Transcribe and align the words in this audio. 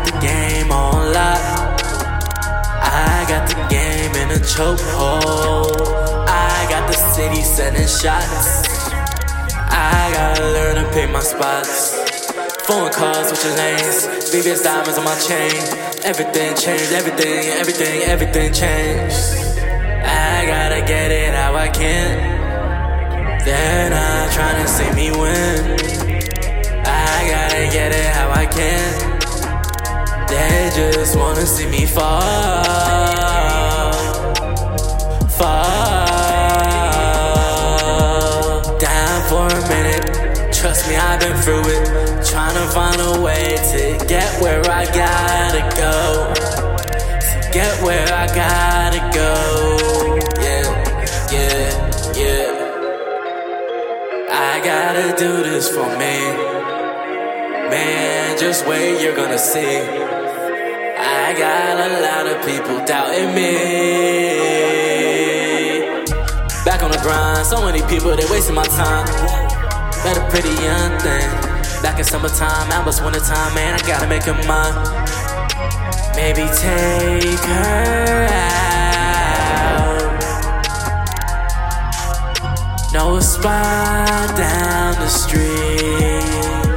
got 0.00 0.12
the 0.12 0.26
game 0.26 0.72
on 0.72 1.12
lock. 1.12 1.40
I 2.82 3.26
got 3.28 3.48
the 3.48 3.54
game 3.68 4.14
in 4.16 4.30
a 4.30 4.40
chokehold. 4.40 5.76
I 6.28 6.66
got 6.68 6.86
the 6.86 6.94
city 6.94 7.42
sending 7.42 7.86
shots. 7.86 8.64
I 9.54 10.10
gotta 10.12 10.44
learn 10.52 10.76
to 10.76 10.90
pick 10.92 11.10
my 11.10 11.20
spots. 11.20 11.96
Phone 12.66 12.90
calls, 12.92 13.30
with 13.30 13.44
your 13.44 13.56
names. 13.56 14.06
VVS 14.32 14.62
diamonds 14.64 14.98
on 14.98 15.04
my 15.04 15.18
chain. 15.18 15.52
Everything 16.04 16.56
changed, 16.56 16.92
everything, 16.92 17.44
everything, 17.60 18.02
everything 18.02 18.52
changed. 18.52 19.58
I 20.04 20.46
gotta 20.46 20.80
get 20.86 21.10
it 21.10 21.34
how 21.34 21.54
I 21.54 21.68
can. 21.68 23.44
They're 23.44 23.90
not 23.90 24.32
trying 24.32 24.62
to 24.62 24.68
see 24.68 24.90
me 24.92 25.10
win. 25.10 25.78
I 26.86 27.28
gotta 27.28 27.64
get 27.72 27.92
it 27.92 28.14
how 28.14 28.30
I 28.30 28.46
can. 28.46 29.09
Just 30.74 31.16
wanna 31.16 31.44
see 31.46 31.66
me 31.66 31.84
fall. 31.84 32.20
Fall. 35.28 35.80
Down 38.78 39.22
for 39.28 39.48
a 39.48 39.68
minute. 39.68 40.52
Trust 40.54 40.88
me, 40.88 40.94
I've 40.96 41.18
been 41.18 41.36
through 41.38 41.64
it. 41.66 42.24
Trying 42.24 42.54
to 42.54 42.66
find 42.72 43.00
a 43.00 43.20
way 43.20 43.56
to 43.72 43.98
get 44.06 44.40
where 44.40 44.60
I 44.70 44.84
gotta 44.86 45.62
go. 45.76 46.32
To 46.34 47.50
get 47.52 47.82
where 47.82 48.06
I 48.12 48.26
gotta 48.28 49.00
go. 49.12 49.34
Yeah, 50.40 50.68
yeah, 51.32 51.70
yeah. 52.14 52.48
I 54.30 54.60
gotta 54.64 55.16
do 55.16 55.42
this 55.42 55.68
for 55.68 55.88
me. 55.98 56.16
Man, 57.70 58.38
just 58.38 58.66
wait, 58.66 59.02
you're 59.02 59.16
gonna 59.16 59.38
see. 59.38 60.19
I 61.02 61.32
got 61.32 61.80
a 61.80 62.00
lot 62.00 62.26
of 62.26 62.44
people 62.46 62.84
doubting 62.84 63.34
me. 63.34 64.60
Back 66.64 66.82
on 66.82 66.90
the 66.90 66.98
grind, 67.02 67.46
so 67.46 67.64
many 67.64 67.80
people, 67.88 68.14
they 68.14 68.26
wasting 68.30 68.54
my 68.54 68.64
time. 68.64 69.06
Met 70.04 70.18
a 70.18 70.28
pretty 70.28 70.52
young 70.62 70.98
thing. 71.00 71.28
Back 71.82 71.98
in 71.98 72.04
summertime, 72.04 72.68
now 72.68 72.86
it's 72.86 73.00
wintertime, 73.00 73.54
man, 73.54 73.74
I 73.74 73.78
gotta 73.86 74.06
make 74.06 74.24
her 74.24 74.34
mine. 74.46 74.74
Maybe 76.14 76.46
take 76.56 77.40
her 77.40 78.28
out. 78.30 78.50
No 82.92 83.20
spot 83.20 84.36
down 84.36 84.94
the 84.96 85.08
street. 85.08 85.80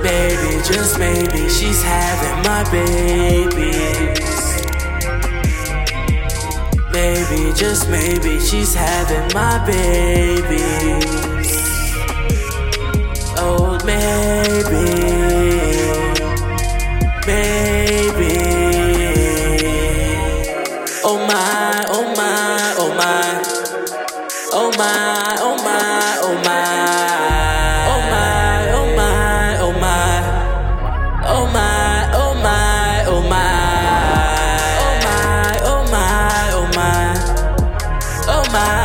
Baby, 0.02 0.62
just 0.64 0.98
maybe 1.00 1.50
she's 1.50 1.82
having 1.84 2.44
my 2.44 2.64
babies. 2.72 4.13
Maybe, 6.94 7.52
just 7.54 7.90
maybe 7.90 8.40
she's 8.40 8.74
having 8.76 9.28
my 9.34 9.58
babies. 9.66 11.06
Oh, 13.36 13.80
maybe, 13.84 14.86
maybe. 17.26 18.34
Oh 21.04 21.18
my, 21.28 21.86
oh 21.90 22.14
my, 22.16 22.76
oh 22.78 22.94
my. 22.96 23.42
Oh 24.54 24.72
my, 24.78 25.36
oh 25.40 25.58
my, 25.64 26.18
oh 26.22 26.36
my. 26.46 26.83
my 38.54 38.83